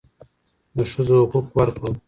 [0.77, 1.91] د ښځو حقوق ورکړو.